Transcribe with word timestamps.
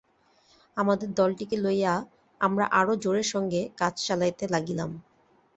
আমাদের 0.77 1.09
দলটিকে 1.13 1.57
লইয়া 1.57 1.93
আমরা 2.41 2.65
আরো 2.79 2.93
জোরের 3.03 3.27
সঙ্গে 3.33 3.61
কাজ 3.77 3.93
চালাইতে 4.07 4.45
লাগিলাম। 4.47 4.89